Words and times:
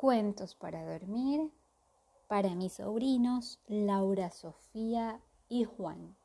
Cuentos 0.00 0.54
para 0.54 0.82
dormir 0.82 1.50
para 2.26 2.54
mis 2.54 2.72
sobrinos 2.72 3.60
Laura, 3.66 4.30
Sofía 4.30 5.20
y 5.46 5.64
Juan. 5.64 6.16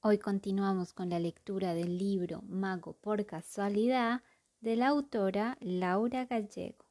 Hoy 0.00 0.18
continuamos 0.18 0.92
con 0.92 1.10
la 1.10 1.18
lectura 1.18 1.74
del 1.74 1.98
libro 1.98 2.42
Mago 2.42 2.92
por 2.92 3.26
casualidad 3.26 4.22
de 4.60 4.76
la 4.76 4.86
autora 4.86 5.58
Laura 5.60 6.26
Gallego. 6.26 6.84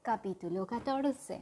Capítulo 0.00 0.66
14 0.66 1.38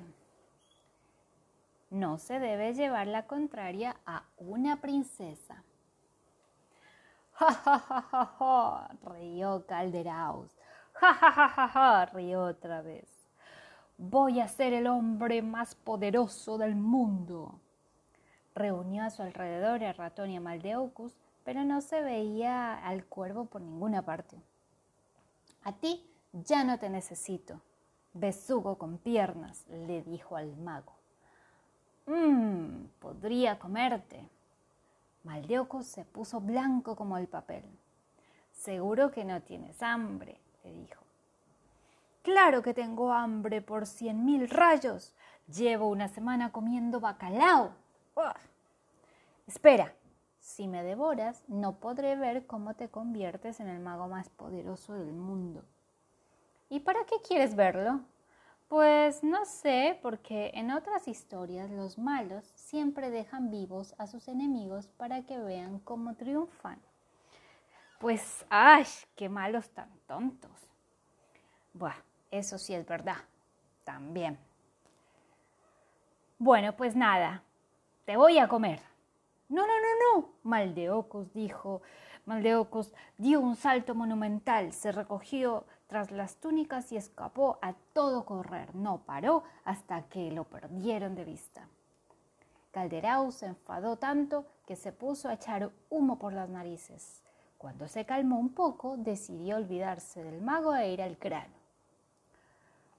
no 1.90 2.18
se 2.18 2.38
debe 2.38 2.72
llevar 2.72 3.08
la 3.08 3.26
contraria 3.26 3.96
a 4.06 4.24
una 4.36 4.80
princesa. 4.80 5.62
Ja, 7.32 7.52
ja, 7.52 7.78
ja, 7.78 8.02
ja, 8.02 8.26
ja, 8.38 8.90
rió 9.02 9.66
Calderaus. 9.66 10.50
Ja, 10.92 11.14
ja, 11.14 11.30
ja, 11.32 11.48
ja, 11.48 11.68
ja, 11.68 12.06
rió 12.06 12.42
otra 12.44 12.82
vez. 12.82 13.08
Voy 13.98 14.40
a 14.40 14.48
ser 14.48 14.72
el 14.72 14.86
hombre 14.86 15.42
más 15.42 15.74
poderoso 15.74 16.58
del 16.58 16.74
mundo. 16.74 17.60
Reunió 18.54 19.04
a 19.04 19.10
su 19.10 19.22
alrededor 19.22 19.82
a 19.84 19.92
Ratón 19.92 20.30
y 20.30 20.36
a 20.36 20.40
Maldeucus, 20.40 21.16
pero 21.44 21.64
no 21.64 21.80
se 21.80 22.02
veía 22.02 22.74
al 22.86 23.04
cuervo 23.04 23.46
por 23.46 23.62
ninguna 23.62 24.02
parte. 24.02 24.36
A 25.62 25.72
ti 25.72 26.06
ya 26.32 26.64
no 26.64 26.78
te 26.78 26.88
necesito. 26.88 27.60
Besugo 28.12 28.78
con 28.78 28.98
piernas, 28.98 29.66
le 29.68 30.02
dijo 30.02 30.36
al 30.36 30.56
mago. 30.56 30.99
Mmm, 32.10 32.86
podría 32.98 33.56
comerte. 33.60 34.28
Maldeucus 35.22 35.86
se 35.86 36.04
puso 36.04 36.40
blanco 36.40 36.96
como 36.96 37.16
el 37.16 37.28
papel. 37.28 37.62
Seguro 38.50 39.12
que 39.12 39.24
no 39.24 39.40
tienes 39.42 39.80
hambre, 39.80 40.36
le 40.64 40.72
dijo. 40.72 41.04
Claro 42.22 42.62
que 42.62 42.74
tengo 42.74 43.12
hambre 43.12 43.62
por 43.62 43.86
cien 43.86 44.24
mil 44.24 44.50
rayos. 44.50 45.14
Llevo 45.46 45.88
una 45.88 46.08
semana 46.08 46.50
comiendo 46.50 46.98
bacalao. 46.98 47.74
Espera, 49.46 49.94
si 50.40 50.66
me 50.66 50.82
devoras, 50.82 51.44
no 51.46 51.76
podré 51.76 52.16
ver 52.16 52.44
cómo 52.44 52.74
te 52.74 52.88
conviertes 52.88 53.60
en 53.60 53.68
el 53.68 53.78
mago 53.78 54.08
más 54.08 54.28
poderoso 54.30 54.94
del 54.94 55.12
mundo. 55.12 55.62
¿Y 56.68 56.80
para 56.80 57.04
qué 57.04 57.16
quieres 57.26 57.54
verlo? 57.54 58.00
Pues 58.70 59.24
no 59.24 59.46
sé, 59.46 59.98
porque 60.00 60.52
en 60.54 60.70
otras 60.70 61.08
historias 61.08 61.72
los 61.72 61.98
malos 61.98 62.52
siempre 62.54 63.10
dejan 63.10 63.50
vivos 63.50 63.96
a 63.98 64.06
sus 64.06 64.28
enemigos 64.28 64.86
para 64.86 65.22
que 65.22 65.36
vean 65.38 65.80
cómo 65.80 66.14
triunfan. 66.14 66.80
Pues, 67.98 68.46
¡ay! 68.48 68.84
¡Qué 69.16 69.28
malos 69.28 69.70
tan 69.70 69.90
tontos! 70.06 70.52
Buah, 71.74 71.96
eso 72.30 72.58
sí 72.58 72.72
es 72.72 72.86
verdad, 72.86 73.16
también. 73.82 74.38
Bueno, 76.38 76.76
pues 76.76 76.94
nada, 76.94 77.42
te 78.04 78.16
voy 78.16 78.38
a 78.38 78.46
comer. 78.46 78.80
No, 79.48 79.66
no, 79.66 79.72
no, 79.80 80.20
no, 80.20 80.28
Maldeocus 80.44 81.32
dijo. 81.32 81.82
Maldeocus 82.24 82.94
dio 83.18 83.40
un 83.40 83.56
salto 83.56 83.96
monumental, 83.96 84.72
se 84.72 84.92
recogió 84.92 85.64
tras 85.90 86.12
las 86.12 86.36
túnicas 86.36 86.92
y 86.92 86.96
escapó 86.96 87.58
a 87.60 87.74
todo 87.92 88.24
correr. 88.24 88.76
No 88.76 88.98
paró 88.98 89.42
hasta 89.64 90.02
que 90.02 90.30
lo 90.30 90.44
perdieron 90.44 91.16
de 91.16 91.24
vista. 91.24 91.66
Calderau 92.70 93.32
se 93.32 93.46
enfadó 93.46 93.96
tanto 93.96 94.46
que 94.66 94.76
se 94.76 94.92
puso 94.92 95.28
a 95.28 95.34
echar 95.34 95.72
humo 95.90 96.16
por 96.16 96.32
las 96.32 96.48
narices. 96.48 97.24
Cuando 97.58 97.88
se 97.88 98.06
calmó 98.06 98.38
un 98.38 98.50
poco, 98.50 98.96
decidió 98.98 99.56
olvidarse 99.56 100.22
del 100.22 100.40
mago 100.40 100.76
e 100.76 100.92
ir 100.92 101.02
al 101.02 101.16
grano. 101.16 101.54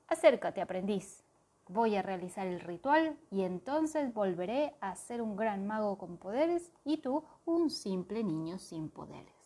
Acércate, 0.09 0.59
aprendiz. 0.59 1.23
Voy 1.69 1.95
a 1.95 2.01
realizar 2.01 2.45
el 2.45 2.59
ritual 2.59 3.17
y 3.31 3.43
entonces 3.43 4.13
volveré 4.13 4.75
a 4.81 4.97
ser 4.97 5.21
un 5.21 5.37
gran 5.37 5.65
mago 5.65 5.97
con 5.97 6.17
poderes 6.17 6.69
y 6.83 6.97
tú 6.97 7.23
un 7.45 7.69
simple 7.69 8.21
niño 8.21 8.59
sin 8.59 8.89
poderes. 8.89 9.40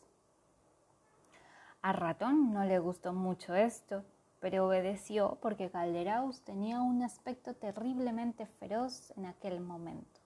A 1.86 1.92
Ratón 1.94 2.52
no 2.52 2.66
le 2.66 2.80
gustó 2.80 3.14
mucho 3.14 3.54
esto, 3.54 4.04
pero 4.40 4.66
obedeció 4.66 5.38
porque 5.40 5.70
Calderaus 5.70 6.42
tenía 6.42 6.82
un 6.82 7.04
aspecto 7.04 7.54
terriblemente 7.54 8.48
feroz 8.48 9.14
en 9.16 9.28
aquel 9.28 9.60
momento. 9.60 10.20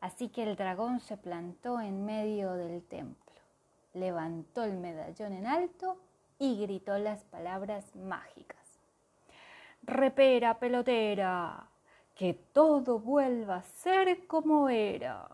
Así 0.00 0.30
que 0.30 0.44
el 0.44 0.56
dragón 0.56 1.00
se 1.00 1.18
plantó 1.18 1.82
en 1.82 2.06
medio 2.06 2.54
del 2.54 2.82
templo, 2.82 3.42
levantó 3.92 4.64
el 4.64 4.78
medallón 4.78 5.34
en 5.34 5.46
alto 5.46 5.98
y 6.38 6.58
gritó 6.58 6.96
las 6.96 7.24
palabras 7.24 7.94
mágicas. 7.94 8.80
Repera, 9.82 10.58
pelotera, 10.58 11.68
que 12.14 12.32
todo 12.32 13.00
vuelva 13.00 13.56
a 13.56 13.62
ser 13.64 14.26
como 14.26 14.70
era. 14.70 15.28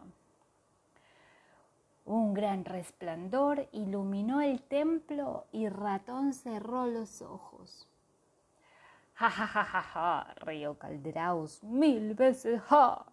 Un 2.10 2.34
gran 2.34 2.65
resplandor 2.65 3.69
iluminó 3.71 4.41
el 4.41 4.60
templo 4.62 5.44
y 5.53 5.69
Ratón 5.69 6.32
cerró 6.32 6.87
los 6.87 7.22
ojos. 7.22 7.87
Ja, 9.15 9.31
ja, 9.31 9.47
ja, 9.47 9.62
ja, 9.62 9.81
ja, 9.81 10.34
rió 10.41 10.76
Calderaus, 10.76 11.62
mil 11.62 12.15
veces 12.15 12.60
ja. 12.62 13.06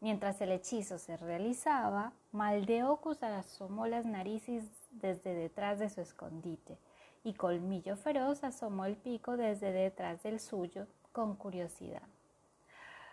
Mientras 0.00 0.40
el 0.40 0.50
hechizo 0.50 0.98
se 0.98 1.16
realizaba, 1.16 2.10
Maldeocus 2.32 3.22
asomó 3.22 3.86
las 3.86 4.04
narices 4.04 4.64
desde 4.90 5.32
detrás 5.32 5.78
de 5.78 5.88
su 5.88 6.00
escondite 6.00 6.76
y 7.22 7.34
Colmillo 7.34 7.96
Feroz 7.96 8.42
asomó 8.42 8.86
el 8.86 8.96
pico 8.96 9.36
desde 9.36 9.70
detrás 9.70 10.20
del 10.24 10.40
suyo 10.40 10.88
con 11.12 11.36
curiosidad. 11.36 12.02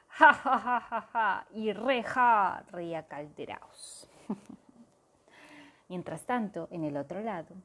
Ja, 0.07 0.33
ja, 0.33 0.57
ja, 0.57 0.79
ja, 0.81 1.01
ja, 1.01 1.47
y 1.53 1.71
reja, 1.71 2.63
ría 2.71 3.07
Calderaus. 3.07 4.09
Mientras 5.89 6.25
tanto, 6.25 6.67
en 6.71 6.83
el 6.83 6.97
otro 6.97 7.21
lado. 7.21 7.55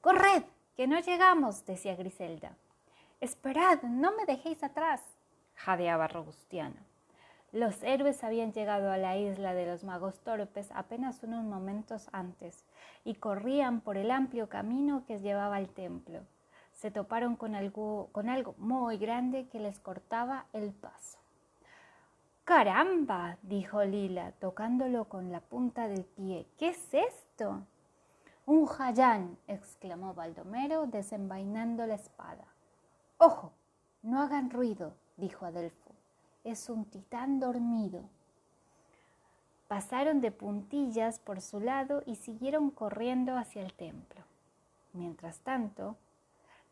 ¡Corred! 0.00 0.44
¡Que 0.76 0.86
no 0.86 1.00
llegamos! 1.00 1.66
decía 1.66 1.96
Griselda. 1.96 2.56
Esperad, 3.20 3.82
no 3.82 4.12
me 4.16 4.26
dejéis 4.26 4.62
atrás, 4.62 5.02
jadeaba 5.54 6.06
Robustiano. 6.06 6.76
Los 7.50 7.82
héroes 7.82 8.22
habían 8.22 8.52
llegado 8.52 8.92
a 8.92 8.98
la 8.98 9.16
isla 9.16 9.54
de 9.54 9.66
los 9.66 9.82
magos 9.82 10.20
torpes 10.20 10.70
apenas 10.74 11.22
unos 11.22 11.44
momentos 11.44 12.08
antes 12.12 12.64
y 13.04 13.14
corrían 13.14 13.80
por 13.80 13.96
el 13.96 14.10
amplio 14.10 14.48
camino 14.48 15.04
que 15.06 15.18
llevaba 15.18 15.56
al 15.56 15.70
templo. 15.70 16.20
Se 16.74 16.90
toparon 16.90 17.36
con 17.36 17.54
algo, 17.54 18.10
con 18.12 18.28
algo 18.28 18.54
muy 18.58 18.98
grande 18.98 19.48
que 19.48 19.58
les 19.58 19.80
cortaba 19.80 20.46
el 20.52 20.72
paso. 20.72 21.17
Caramba, 22.48 23.36
dijo 23.42 23.84
Lila, 23.84 24.32
tocándolo 24.40 25.04
con 25.04 25.30
la 25.30 25.40
punta 25.40 25.86
del 25.86 26.06
pie. 26.06 26.46
¿Qué 26.56 26.70
es 26.70 26.94
esto? 26.94 27.60
Un 28.46 28.64
jayán, 28.64 29.36
exclamó 29.46 30.14
Baldomero, 30.14 30.86
desenvainando 30.86 31.84
la 31.84 31.96
espada. 31.96 32.46
Ojo, 33.18 33.52
no 34.00 34.22
hagan 34.22 34.48
ruido, 34.48 34.94
dijo 35.18 35.44
Adelfo. 35.44 35.90
Es 36.42 36.70
un 36.70 36.86
titán 36.86 37.38
dormido. 37.38 38.00
Pasaron 39.68 40.22
de 40.22 40.30
puntillas 40.30 41.18
por 41.18 41.42
su 41.42 41.60
lado 41.60 42.02
y 42.06 42.16
siguieron 42.16 42.70
corriendo 42.70 43.36
hacia 43.36 43.60
el 43.60 43.74
templo. 43.74 44.22
Mientras 44.94 45.40
tanto, 45.40 45.98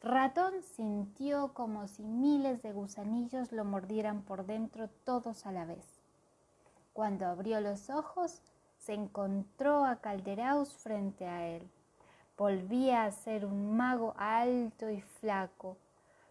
Ratón 0.02 0.62
sintió 0.62 1.52
como 1.54 1.88
si 1.88 2.02
miles 2.02 2.62
de 2.62 2.72
gusanillos 2.72 3.50
lo 3.52 3.64
mordieran 3.64 4.22
por 4.22 4.46
dentro 4.46 4.88
todos 5.04 5.46
a 5.46 5.52
la 5.52 5.64
vez. 5.64 5.86
Cuando 6.92 7.26
abrió 7.26 7.60
los 7.60 7.90
ojos, 7.90 8.40
se 8.78 8.94
encontró 8.94 9.84
a 9.84 9.96
Calderaus 9.96 10.72
frente 10.74 11.26
a 11.26 11.46
él. 11.48 11.68
Volvía 12.36 13.04
a 13.04 13.10
ser 13.10 13.46
un 13.46 13.76
mago 13.76 14.14
alto 14.16 14.90
y 14.90 15.00
flaco, 15.00 15.76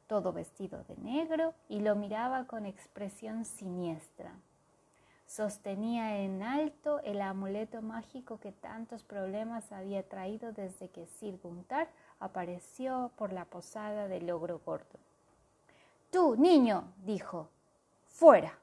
todo 0.08 0.32
vestido 0.32 0.84
de 0.84 0.96
negro, 0.98 1.54
y 1.68 1.82
lo 1.82 1.96
miraba 1.96 2.46
con 2.46 2.66
expresión 2.66 3.46
siniestra. 3.46 4.32
Sostenía 5.26 6.20
en 6.20 6.44
alto 6.44 7.00
el 7.00 7.22
amuleto 7.22 7.82
mágico 7.82 8.40
que 8.40 8.52
tantos 8.52 9.04
problemas 9.04 9.72
había 9.72 10.08
traído 10.08 10.52
desde 10.52 10.90
que 10.90 11.08
Sir 11.08 11.40
Guntar 11.42 11.90
apareció 12.20 13.12
por 13.16 13.32
la 13.34 13.46
posada 13.46 14.08
del 14.08 14.30
ogro 14.32 14.60
gordo. 14.66 15.00
Tú, 16.12 16.36
niño, 16.36 16.94
dijo, 17.04 17.50
fuera. 18.06 18.58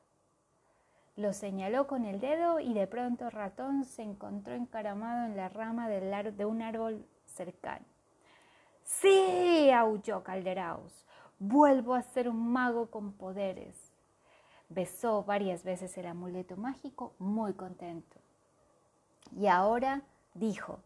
Lo 1.17 1.33
señaló 1.33 1.87
con 1.87 2.07
el 2.07 2.21
dedo 2.21 2.59
y 2.59 2.73
de 2.73 2.87
pronto 2.87 3.29
Ratón 3.29 3.85
se 3.85 4.03
encontró 4.03 4.55
encaramado 4.55 5.27
en 5.27 5.37
la 5.37 5.51
rama 5.51 5.89
de 5.89 6.45
un 6.47 6.63
árbol 6.63 7.05
cercano. 7.27 7.85
Sí, 8.85 9.71
aulló 9.71 10.23
Calderaus, 10.23 11.05
vuelvo 11.39 11.95
a 11.95 12.03
ser 12.03 12.29
un 12.29 12.53
mago 12.53 12.91
con 12.91 13.13
poderes. 13.13 13.93
Besó 14.69 15.23
varias 15.23 15.65
veces 15.65 15.97
el 15.99 16.07
amuleto 16.07 16.57
mágico 16.57 17.13
muy 17.19 17.53
contento. 17.53 18.17
Y 19.37 19.47
ahora 19.47 20.03
dijo, 20.35 20.81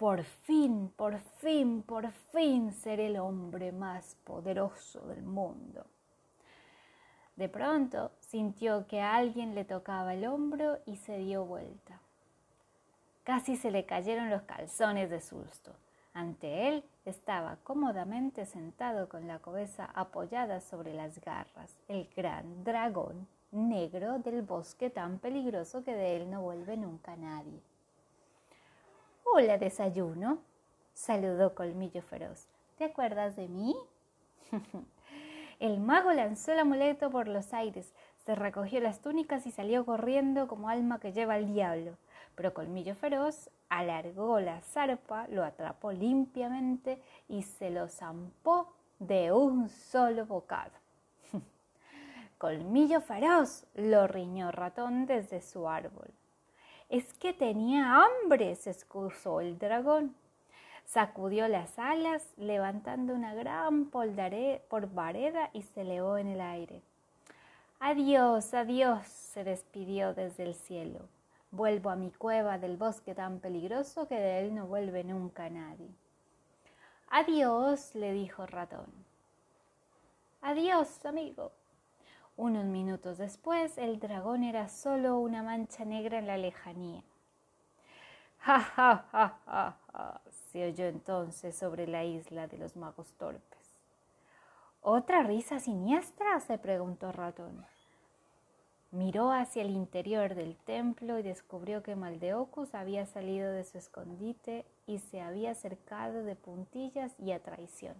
por 0.00 0.24
fin, 0.24 0.90
por 0.96 1.20
fin, 1.42 1.82
por 1.82 2.10
fin 2.32 2.72
seré 2.72 3.08
el 3.08 3.18
hombre 3.18 3.70
más 3.70 4.14
poderoso 4.24 5.00
del 5.00 5.22
mundo. 5.22 5.84
De 7.36 7.50
pronto 7.50 8.10
sintió 8.18 8.86
que 8.86 9.02
alguien 9.02 9.54
le 9.54 9.66
tocaba 9.66 10.14
el 10.14 10.24
hombro 10.24 10.78
y 10.86 10.96
se 10.96 11.18
dio 11.18 11.44
vuelta. 11.44 12.00
Casi 13.24 13.58
se 13.58 13.70
le 13.70 13.84
cayeron 13.84 14.30
los 14.30 14.40
calzones 14.44 15.10
de 15.10 15.20
susto. 15.20 15.76
Ante 16.14 16.68
él 16.68 16.84
estaba 17.04 17.58
cómodamente 17.62 18.46
sentado 18.46 19.06
con 19.06 19.28
la 19.28 19.38
cabeza 19.40 19.90
apoyada 19.94 20.62
sobre 20.62 20.94
las 20.94 21.20
garras, 21.20 21.76
el 21.88 22.08
gran 22.16 22.64
dragón 22.64 23.28
negro 23.50 24.18
del 24.18 24.40
bosque 24.40 24.88
tan 24.88 25.18
peligroso 25.18 25.84
que 25.84 25.92
de 25.92 26.16
él 26.16 26.30
no 26.30 26.40
vuelve 26.40 26.78
nunca 26.78 27.16
nadie. 27.16 27.60
Hola, 29.32 29.58
desayuno, 29.58 30.38
saludó 30.92 31.54
Colmillo 31.54 32.02
Feroz. 32.02 32.48
¿Te 32.76 32.82
acuerdas 32.84 33.36
de 33.36 33.46
mí? 33.46 33.76
el 35.60 35.78
mago 35.78 36.12
lanzó 36.12 36.50
el 36.50 36.58
amuleto 36.58 37.12
por 37.12 37.28
los 37.28 37.54
aires, 37.54 37.94
se 38.26 38.34
recogió 38.34 38.80
las 38.80 39.00
túnicas 39.00 39.46
y 39.46 39.52
salió 39.52 39.86
corriendo 39.86 40.48
como 40.48 40.68
alma 40.68 40.98
que 40.98 41.12
lleva 41.12 41.34
al 41.34 41.46
diablo. 41.46 41.96
Pero 42.34 42.52
Colmillo 42.52 42.96
Feroz 42.96 43.50
alargó 43.68 44.40
la 44.40 44.60
zarpa, 44.62 45.28
lo 45.28 45.44
atrapó 45.44 45.92
limpiamente 45.92 47.00
y 47.28 47.44
se 47.44 47.70
lo 47.70 47.88
zampó 47.88 48.72
de 48.98 49.30
un 49.30 49.68
solo 49.68 50.26
bocado. 50.26 50.72
Colmillo 52.38 53.00
Feroz, 53.00 53.64
lo 53.74 54.08
riñó 54.08 54.50
Ratón 54.50 55.06
desde 55.06 55.40
su 55.40 55.68
árbol. 55.68 56.10
Es 56.90 57.12
que 57.14 57.32
tenía 57.32 58.04
hambre, 58.04 58.56
se 58.56 58.70
excusó 58.70 59.40
el 59.40 59.60
dragón. 59.60 60.16
Sacudió 60.84 61.46
las 61.46 61.78
alas, 61.78 62.34
levantando 62.36 63.14
una 63.14 63.32
gran 63.32 63.86
polvareda 63.86 65.50
y 65.52 65.62
se 65.62 65.82
elevó 65.82 66.18
en 66.18 66.26
el 66.26 66.40
aire. 66.40 66.82
Adiós, 67.78 68.54
adiós, 68.54 69.06
se 69.06 69.44
despidió 69.44 70.14
desde 70.14 70.42
el 70.42 70.54
cielo. 70.56 71.08
Vuelvo 71.52 71.90
a 71.90 71.96
mi 71.96 72.10
cueva 72.10 72.58
del 72.58 72.76
bosque 72.76 73.14
tan 73.14 73.38
peligroso 73.38 74.08
que 74.08 74.16
de 74.16 74.40
él 74.40 74.54
no 74.56 74.66
vuelve 74.66 75.04
nunca 75.04 75.48
nadie. 75.48 75.88
Adiós, 77.08 77.94
le 77.94 78.12
dijo 78.12 78.46
Ratón. 78.46 78.86
Adiós, 80.42 81.06
amigo. 81.06 81.52
Unos 82.40 82.64
minutos 82.64 83.18
después, 83.18 83.76
el 83.76 84.00
dragón 84.00 84.44
era 84.44 84.70
solo 84.70 85.18
una 85.18 85.42
mancha 85.42 85.84
negra 85.84 86.18
en 86.18 86.26
la 86.26 86.38
lejanía. 86.38 87.02
Ja, 88.38 88.60
ja, 88.60 89.04
ja, 89.12 89.38
ja, 89.44 89.76
ja, 89.92 90.20
se 90.50 90.64
oyó 90.64 90.86
entonces 90.86 91.54
sobre 91.54 91.86
la 91.86 92.02
isla 92.04 92.46
de 92.46 92.56
los 92.56 92.76
magos 92.76 93.12
torpes. 93.18 93.76
¿Otra 94.80 95.22
risa 95.22 95.60
siniestra? 95.60 96.40
se 96.40 96.56
preguntó 96.56 97.12
Ratón. 97.12 97.66
Miró 98.90 99.32
hacia 99.32 99.60
el 99.60 99.72
interior 99.72 100.34
del 100.34 100.56
templo 100.56 101.18
y 101.18 101.22
descubrió 101.22 101.82
que 101.82 101.94
Maldeocus 101.94 102.74
había 102.74 103.04
salido 103.04 103.52
de 103.52 103.64
su 103.64 103.76
escondite 103.76 104.64
y 104.86 105.00
se 105.00 105.20
había 105.20 105.50
acercado 105.50 106.24
de 106.24 106.36
puntillas 106.36 107.12
y 107.18 107.32
a 107.32 107.42
traición 107.42 107.96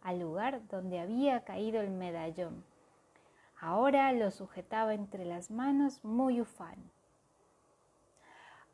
al 0.00 0.20
lugar 0.20 0.60
donde 0.68 1.00
había 1.00 1.42
caído 1.42 1.80
el 1.80 1.90
medallón 1.90 2.62
Ahora 3.60 4.12
lo 4.12 4.30
sujetaba 4.30 4.94
entre 4.94 5.24
las 5.24 5.50
manos 5.50 6.04
muy 6.04 6.40
ufano. 6.40 6.84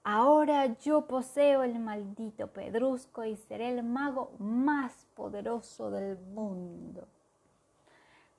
Ahora 0.07 0.67
yo 0.81 1.07
poseo 1.07 1.63
el 1.63 1.79
maldito 1.79 2.49
pedrusco 2.49 3.25
y 3.25 3.37
seré 3.37 3.71
el 3.71 3.83
mago 3.83 4.33
más 4.39 5.07
poderoso 5.15 5.91
del 5.91 6.19
mundo. 6.19 7.09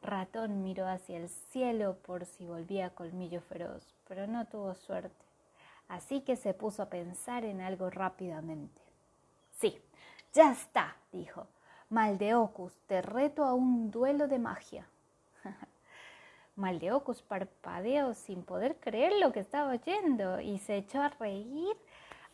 Ratón 0.04 0.62
miró 0.62 0.88
hacia 0.88 1.18
el 1.18 1.30
cielo 1.30 1.98
por 2.06 2.26
si 2.26 2.46
volvía 2.46 2.92
colmillo 2.92 3.42
feroz, 3.42 3.96
pero 4.08 4.28
no 4.28 4.46
tuvo 4.46 4.76
suerte, 4.76 5.26
así 5.88 6.22
que 6.22 6.36
se 6.36 6.54
puso 6.54 6.84
a 6.84 6.90
pensar 6.90 7.44
en 7.44 7.60
algo 7.62 7.90
rápidamente. 7.90 8.82
Sí, 9.54 9.82
ya 10.34 10.52
está, 10.52 10.96
dijo. 11.12 11.48
Maldeocus, 11.90 12.74
te 12.88 13.02
reto 13.02 13.44
a 13.44 13.56
un 13.56 13.90
duelo 13.90 14.28
de 14.28 14.38
magia. 14.38 14.88
Maldeocus 16.56 17.22
parpadeó 17.22 18.14
sin 18.14 18.44
poder 18.44 18.80
creer 18.80 19.14
lo 19.20 19.34
que 19.34 19.42
estaba 19.42 19.72
oyendo 19.72 20.40
y 20.40 20.58
se 20.60 20.78
echó 20.78 21.02
a 21.02 21.10
reír 21.10 21.76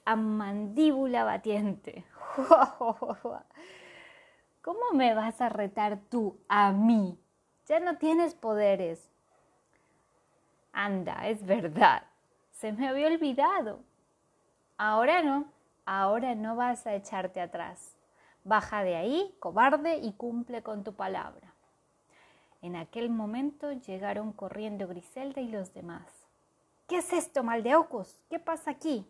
a 0.06 0.15
mandíbula 0.15 1.23
batiente. 1.23 2.06
¿Cómo 4.62 4.91
me 4.94 5.15
vas 5.15 5.41
a 5.41 5.50
retar 5.50 6.00
tú 6.09 6.38
a 6.47 6.71
mí? 6.71 7.18
Ya 7.65 7.79
no 7.79 7.97
tienes 7.97 8.35
poderes. 8.35 9.09
Anda, 10.71 11.27
es 11.27 11.45
verdad. 11.45 12.03
Se 12.51 12.71
me 12.71 12.88
había 12.88 13.07
olvidado. 13.07 13.79
Ahora 14.77 15.23
no, 15.23 15.45
ahora 15.85 16.35
no 16.35 16.56
vas 16.56 16.85
a 16.85 16.94
echarte 16.94 17.41
atrás. 17.41 17.97
Baja 18.44 18.83
de 18.83 18.95
ahí, 18.95 19.35
cobarde, 19.39 19.97
y 19.97 20.13
cumple 20.13 20.63
con 20.63 20.83
tu 20.83 20.94
palabra. 20.94 21.50
En 22.62 22.75
aquel 22.75 23.10
momento 23.10 23.72
llegaron 23.72 24.34
corriendo 24.34 24.88
Griselda 24.88 25.42
y 25.42 25.48
los 25.48 25.74
demás. 25.74 26.04
¿Qué 26.88 26.98
es 26.98 27.12
esto, 27.13 27.44
Maldeocus? 27.44 28.19
¿Qué 28.30 28.38
pasa 28.38 28.72
aquí? 28.72 29.06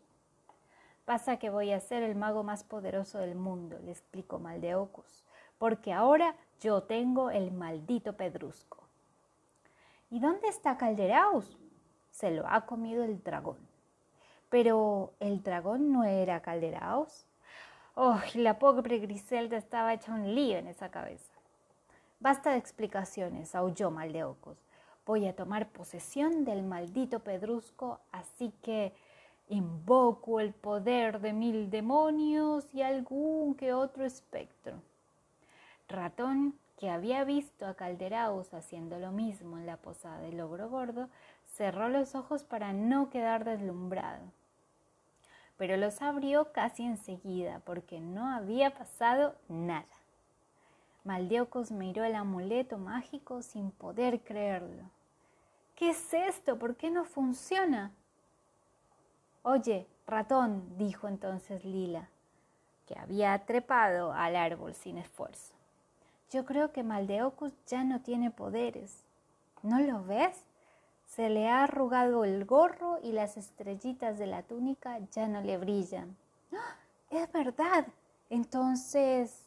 Pasa 1.05 1.37
que 1.37 1.49
voy 1.49 1.71
a 1.71 1.79
ser 1.79 2.03
el 2.03 2.15
mago 2.15 2.43
más 2.43 2.63
poderoso 2.63 3.17
del 3.17 3.35
mundo, 3.35 3.77
le 3.83 3.91
explicó 3.91 4.39
Maldeocus, 4.39 5.25
porque 5.57 5.91
ahora 5.91 6.35
yo 6.61 6.83
tengo 6.83 7.29
el 7.29 7.51
maldito 7.51 8.13
pedrusco. 8.13 8.77
¿Y 10.09 10.19
dónde 10.19 10.47
está 10.47 10.77
Calderaus? 10.77 11.57
Se 12.11 12.31
lo 12.31 12.47
ha 12.47 12.65
comido 12.65 13.03
el 13.03 13.23
dragón. 13.23 13.57
Pero 14.49 15.13
el 15.19 15.41
dragón 15.43 15.91
no 15.91 16.03
era 16.03 16.41
Calderaus. 16.41 17.25
Oh, 17.95 18.19
la 18.35 18.59
pobre 18.59 18.99
Griselda 18.99 19.57
estaba 19.57 19.93
hecha 19.93 20.13
un 20.13 20.35
lío 20.35 20.57
en 20.57 20.67
esa 20.67 20.89
cabeza. 20.89 21.30
Basta 22.21 22.51
de 22.51 22.57
explicaciones, 22.57 23.55
aulló 23.55 23.89
Maldeocos. 23.89 24.59
Voy 25.07 25.25
a 25.25 25.35
tomar 25.35 25.69
posesión 25.69 26.45
del 26.45 26.61
maldito 26.61 27.21
pedrusco, 27.21 27.99
así 28.11 28.53
que 28.61 28.93
invoco 29.49 30.39
el 30.39 30.53
poder 30.53 31.19
de 31.19 31.33
mil 31.33 31.71
demonios 31.71 32.71
y 32.75 32.83
algún 32.83 33.55
que 33.55 33.73
otro 33.73 34.05
espectro. 34.05 34.83
Ratón, 35.89 36.53
que 36.77 36.91
había 36.91 37.23
visto 37.23 37.65
a 37.65 37.73
Calderaus 37.73 38.53
haciendo 38.53 38.99
lo 38.99 39.11
mismo 39.11 39.57
en 39.57 39.65
la 39.65 39.77
posada 39.77 40.19
del 40.19 40.41
ogro 40.41 40.69
gordo, 40.69 41.09
cerró 41.55 41.89
los 41.89 42.13
ojos 42.13 42.43
para 42.43 42.71
no 42.71 43.09
quedar 43.09 43.45
deslumbrado. 43.45 44.31
Pero 45.57 45.75
los 45.75 46.03
abrió 46.03 46.51
casi 46.51 46.83
enseguida 46.83 47.63
porque 47.65 47.99
no 47.99 48.27
había 48.27 48.75
pasado 48.75 49.33
nada. 49.49 50.00
Maldeocos 51.03 51.71
miró 51.71 52.03
el 52.03 52.15
amuleto 52.15 52.77
mágico 52.77 53.41
sin 53.41 53.71
poder 53.71 54.21
creerlo. 54.21 54.83
¿Qué 55.75 55.89
es 55.89 56.13
esto? 56.13 56.59
¿Por 56.59 56.75
qué 56.75 56.91
no 56.91 57.05
funciona? 57.05 57.91
Oye, 59.41 59.87
ratón, 60.05 60.77
dijo 60.77 61.07
entonces 61.07 61.65
Lila, 61.65 62.09
que 62.85 62.99
había 62.99 63.45
trepado 63.45 64.13
al 64.13 64.35
árbol 64.35 64.75
sin 64.75 64.99
esfuerzo. 64.99 65.53
Yo 66.29 66.45
creo 66.45 66.71
que 66.71 66.83
Maldeocus 66.83 67.51
ya 67.65 67.83
no 67.83 68.01
tiene 68.01 68.29
poderes. 68.29 69.03
¿No 69.63 69.79
lo 69.79 70.03
ves? 70.05 70.45
Se 71.07 71.29
le 71.29 71.49
ha 71.49 71.63
arrugado 71.63 72.23
el 72.23 72.45
gorro 72.45 72.99
y 73.01 73.11
las 73.11 73.35
estrellitas 73.35 74.19
de 74.19 74.27
la 74.27 74.43
túnica 74.43 74.99
ya 75.11 75.27
no 75.27 75.41
le 75.41 75.57
brillan. 75.57 76.15
¡Ah! 76.53 76.75
Es 77.09 77.29
verdad. 77.31 77.87
Entonces, 78.29 79.45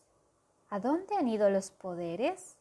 ¿A 0.74 0.80
dónde 0.80 1.14
han 1.14 1.28
ido 1.28 1.50
los 1.50 1.70
poderes? 1.70 2.56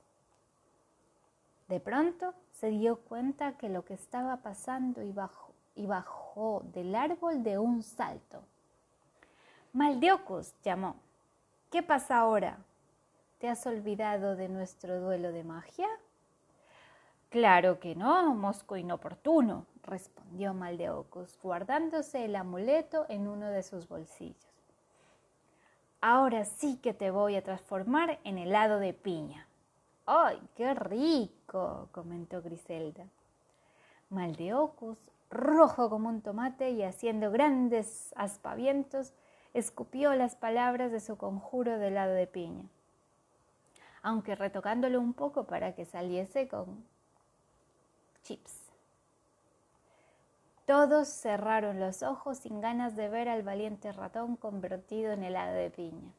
De 1.67 1.79
pronto 1.79 2.35
se 2.51 2.69
dio 2.69 2.97
cuenta 2.97 3.57
que 3.57 3.69
lo 3.69 3.85
que 3.85 3.95
estaba 3.95 4.37
pasando 4.37 5.01
y 5.01 5.11
bajó, 5.11 5.51
y 5.73 5.87
bajó 5.87 6.61
del 6.75 6.93
árbol 6.93 7.41
de 7.41 7.57
un 7.57 7.81
salto. 7.81 8.43
Maldeocus 9.71 10.53
llamó. 10.61 10.95
¿Qué 11.71 11.81
pasa 11.81 12.19
ahora? 12.19 12.59
¿Te 13.39 13.49
has 13.49 13.65
olvidado 13.65 14.35
de 14.35 14.47
nuestro 14.47 15.01
duelo 15.01 15.31
de 15.31 15.43
magia? 15.43 15.89
Claro 17.31 17.79
que 17.79 17.95
no, 17.95 18.35
mosco 18.35 18.77
inoportuno, 18.77 19.65
respondió 19.81 20.53
Maldeocus, 20.53 21.39
guardándose 21.41 22.25
el 22.25 22.35
amuleto 22.35 23.07
en 23.09 23.27
uno 23.27 23.47
de 23.47 23.63
sus 23.63 23.87
bolsillos. 23.87 24.52
Ahora 26.05 26.43
sí 26.43 26.75
que 26.83 26.93
te 26.93 27.11
voy 27.11 27.37
a 27.37 27.43
transformar 27.43 28.19
en 28.25 28.37
helado 28.37 28.79
de 28.79 28.91
piña. 28.91 29.47
¡Ay, 30.05 30.37
qué 30.53 30.73
rico! 30.73 31.87
comentó 31.93 32.41
Griselda. 32.41 33.05
Maldeocus, 34.09 34.97
rojo 35.29 35.89
como 35.89 36.09
un 36.09 36.19
tomate 36.19 36.71
y 36.71 36.83
haciendo 36.83 37.31
grandes 37.31 38.13
aspavientos, 38.17 39.13
escupió 39.53 40.13
las 40.13 40.35
palabras 40.35 40.91
de 40.91 40.99
su 40.99 41.15
conjuro 41.15 41.79
de 41.79 41.91
lado 41.91 42.11
de 42.11 42.27
piña, 42.27 42.65
aunque 44.01 44.35
retocándolo 44.35 44.99
un 44.99 45.13
poco 45.13 45.45
para 45.45 45.73
que 45.73 45.85
saliese 45.85 46.49
con 46.49 46.83
chips. 48.23 48.62
Todos 50.65 51.09
cerraron 51.09 51.79
los 51.79 52.03
ojos 52.03 52.37
sin 52.37 52.61
ganas 52.61 52.95
de 52.95 53.09
ver 53.09 53.27
al 53.27 53.43
valiente 53.43 53.91
ratón 53.91 54.37
convertido 54.37 55.11
en 55.11 55.23
helado 55.23 55.53
de 55.53 55.69
piña. 55.69 56.13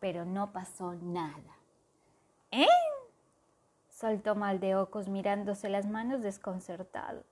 Pero 0.00 0.24
no 0.24 0.52
pasó 0.52 0.94
nada. 0.94 1.56
¿Eh? 2.50 2.66
soltó 3.90 4.36
Maldeocos 4.36 5.08
mirándose 5.08 5.68
las 5.68 5.86
manos 5.86 6.22
desconcertado. 6.22 7.24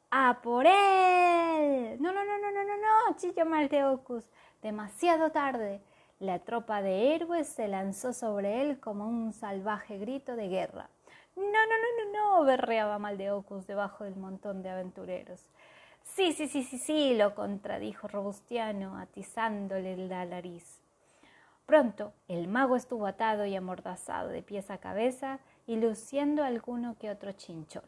¡A 0.09 0.41
por 0.41 0.65
él! 0.65 1.97
No, 2.01 2.11
no, 2.11 2.23
no, 2.25 2.37
no, 2.37 2.51
no, 2.51 2.63
no, 2.63 2.77
no, 2.77 3.17
chilló 3.17 3.45
Malteocus. 3.45 4.25
Demasiado 4.61 5.31
tarde. 5.31 5.81
La 6.19 6.39
tropa 6.39 6.81
de 6.81 7.15
héroes 7.15 7.47
se 7.47 7.67
lanzó 7.67 8.13
sobre 8.13 8.61
él 8.61 8.79
como 8.79 9.07
un 9.07 9.33
salvaje 9.33 9.97
grito 9.97 10.35
de 10.35 10.49
guerra. 10.49 10.89
No, 11.35 11.43
no, 11.43 11.51
no, 11.51 12.11
no, 12.11 12.39
no, 12.39 12.45
berreaba 12.45 13.00
Maldeocus 13.00 13.67
debajo 13.67 14.03
del 14.03 14.15
montón 14.15 14.61
de 14.63 14.69
aventureros. 14.69 15.45
Sí, 16.03 16.33
sí, 16.33 16.47
sí, 16.47 16.63
sí, 16.63 16.77
sí, 16.77 17.15
lo 17.15 17.35
contradijo 17.35 18.07
Robustiano, 18.07 18.97
atizándole 18.97 19.95
la 19.95 20.25
nariz. 20.25 20.81
Pronto 21.65 22.11
el 22.27 22.47
mago 22.47 22.75
estuvo 22.75 23.07
atado 23.07 23.45
y 23.45 23.55
amordazado 23.55 24.29
de 24.29 24.41
pies 24.41 24.69
a 24.69 24.79
cabeza 24.79 25.39
y 25.67 25.77
luciendo 25.77 26.43
alguno 26.43 26.97
que 27.00 27.09
otro 27.09 27.31
chinchón. 27.31 27.85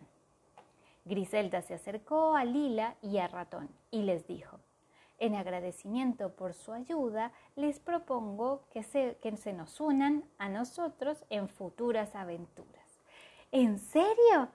Griselda 1.06 1.62
se 1.62 1.74
acercó 1.74 2.36
a 2.36 2.46
Lila 2.46 2.96
y 3.02 3.18
a 3.18 3.28
Ratón 3.28 3.70
y 3.92 4.04
les 4.04 4.26
dijo, 4.26 4.60
en 5.20 5.36
agradecimiento 5.36 6.34
por 6.34 6.54
su 6.54 6.72
ayuda, 6.72 7.34
les 7.56 7.80
propongo 7.80 8.64
que 8.72 8.84
se, 8.84 9.18
que 9.22 9.36
se 9.36 9.52
nos 9.52 9.82
unan 9.82 10.24
a 10.38 10.48
nosotros 10.48 11.26
en 11.30 11.50
futuras 11.50 12.16
aventuras. 12.16 12.83
¿En 13.54 13.78
serio? 13.78 14.50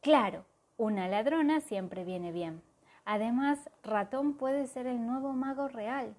Claro, 0.00 0.44
una 0.76 1.08
ladrona 1.08 1.60
siempre 1.60 2.04
viene 2.04 2.30
bien. 2.30 2.62
Además, 3.04 3.58
ratón 3.82 4.34
puede 4.34 4.68
ser 4.68 4.86
el 4.86 5.04
nuevo 5.04 5.32
mago 5.32 5.66
real. 5.66 6.14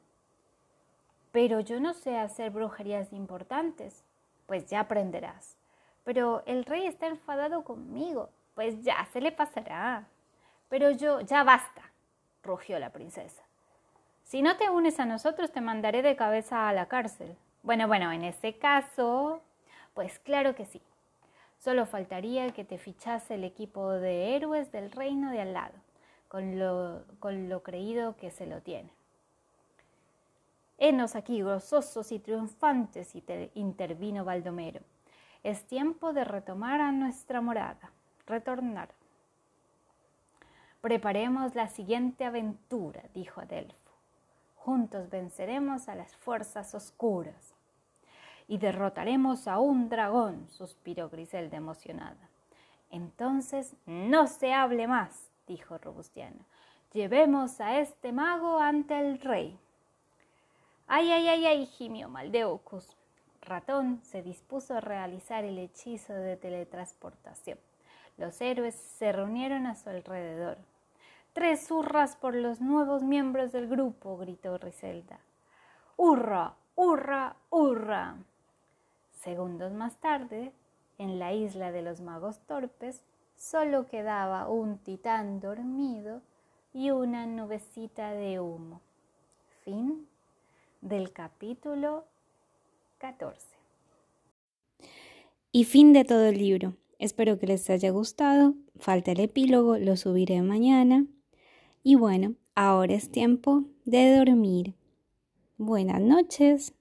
Pero 1.31 1.61
yo 1.61 1.79
no 1.79 1.93
sé 1.93 2.17
hacer 2.17 2.51
brujerías 2.51 3.13
importantes. 3.13 4.03
Pues 4.45 4.67
ya 4.67 4.81
aprenderás. 4.81 5.55
Pero 6.03 6.43
el 6.45 6.65
rey 6.65 6.85
está 6.85 7.07
enfadado 7.07 7.63
conmigo. 7.63 8.29
Pues 8.55 8.83
ya 8.83 9.07
se 9.13 9.21
le 9.21 9.31
pasará. 9.31 10.05
Pero 10.67 10.91
yo, 10.91 11.21
ya 11.21 11.45
basta, 11.45 11.93
rugió 12.43 12.77
la 12.77 12.89
princesa. 12.89 13.43
Si 14.23 14.41
no 14.41 14.57
te 14.57 14.69
unes 14.69 14.99
a 14.99 15.05
nosotros, 15.05 15.53
te 15.53 15.61
mandaré 15.61 16.01
de 16.01 16.17
cabeza 16.17 16.67
a 16.67 16.73
la 16.73 16.87
cárcel. 16.87 17.37
Bueno, 17.63 17.87
bueno, 17.87 18.11
en 18.11 18.25
ese 18.25 18.57
caso, 18.57 19.41
pues 19.93 20.19
claro 20.19 20.55
que 20.55 20.65
sí. 20.65 20.81
Solo 21.57 21.85
faltaría 21.85 22.51
que 22.51 22.63
te 22.63 22.77
fichase 22.77 23.35
el 23.35 23.43
equipo 23.43 23.89
de 23.91 24.35
héroes 24.35 24.71
del 24.71 24.91
reino 24.91 25.31
de 25.31 25.41
al 25.41 25.53
lado, 25.53 25.73
con 26.27 26.59
lo, 26.59 27.63
creído 27.63 28.15
que 28.15 28.31
se 28.31 28.45
lo 28.45 28.61
tiene. 28.61 28.89
Henos 30.77 31.15
aquí 31.15 31.41
gozosos 31.41 32.11
y 32.11 32.19
triunfantes, 32.19 33.13
intervino 33.55 34.23
Baldomero. 34.23 34.81
Es 35.43 35.63
tiempo 35.63 36.13
de 36.13 36.23
retomar 36.23 36.81
a 36.81 36.91
nuestra 36.91 37.41
morada, 37.41 37.91
retornar. 38.27 38.89
Preparemos 40.81 41.55
la 41.55 41.67
siguiente 41.67 42.23
aventura, 42.23 43.01
dijo 43.15 43.41
Adelfo. 43.41 43.75
Juntos 44.57 45.09
venceremos 45.09 45.89
a 45.89 45.95
las 45.95 46.15
fuerzas 46.15 46.75
oscuras 46.75 47.56
y 48.47 48.57
derrotaremos 48.57 49.47
a 49.47 49.59
un 49.59 49.89
dragón, 49.89 50.47
suspiró 50.49 51.09
Griselda 51.09 51.57
emocionada. 51.57 52.29
Entonces 52.89 53.75
no 53.85 54.27
se 54.27 54.53
hable 54.53 54.87
más, 54.87 55.29
dijo 55.47 55.77
Robustiano. 55.77 56.45
Llevemos 56.93 57.59
a 57.59 57.79
este 57.79 58.11
mago 58.11 58.59
ante 58.59 58.97
el 58.97 59.19
rey. 59.19 59.59
Ay, 60.87 61.11
ay, 61.11 61.27
ay, 61.27 61.45
ay, 61.45 61.65
gimió 61.65 62.07
Maldeocus. 62.07 62.95
Ratón 63.41 63.99
se 64.03 64.21
dispuso 64.23 64.75
a 64.75 64.81
realizar 64.81 65.43
el 65.43 65.57
hechizo 65.57 66.13
de 66.13 66.37
teletransportación. 66.37 67.59
Los 68.17 68.39
héroes 68.41 68.75
se 68.75 69.11
reunieron 69.11 69.67
a 69.67 69.75
su 69.75 69.89
alrededor. 69.89 70.57
Tres 71.33 71.69
hurras 71.69 72.15
por 72.15 72.35
los 72.35 72.61
nuevos 72.61 73.03
miembros 73.03 73.51
del 73.51 73.67
grupo, 73.67 74.17
gritó 74.17 74.57
Griselda. 74.57 75.19
¡Hurra! 75.95 76.55
¡Hurra! 76.75 77.35
¡Hurra! 77.49 78.15
Segundos 79.23 79.73
más 79.73 79.97
tarde, 79.97 80.53
en 80.97 81.19
la 81.19 81.33
isla 81.33 81.71
de 81.71 81.81
los 81.81 82.01
magos 82.01 82.39
torpes, 82.47 83.03
solo 83.35 83.87
quedaba 83.87 84.47
un 84.47 84.77
titán 84.77 85.39
dormido 85.39 86.21
y 86.73 86.91
una 86.91 87.25
nubecita 87.25 88.11
de 88.11 88.39
humo. 88.39 88.81
Fin 89.63 90.07
del 90.81 91.11
capítulo 91.11 92.05
14. 92.99 93.57
Y 95.51 95.63
fin 95.63 95.93
de 95.93 96.05
todo 96.05 96.25
el 96.25 96.37
libro. 96.37 96.75
Espero 96.99 97.39
que 97.39 97.47
les 97.47 97.69
haya 97.69 97.89
gustado. 97.89 98.53
Falta 98.77 99.11
el 99.11 99.19
epílogo, 99.19 99.77
lo 99.77 99.97
subiré 99.97 100.41
mañana. 100.41 101.05
Y 101.83 101.95
bueno, 101.95 102.35
ahora 102.53 102.93
es 102.93 103.11
tiempo 103.11 103.63
de 103.85 104.15
dormir. 104.15 104.75
Buenas 105.57 106.01
noches. 106.01 106.76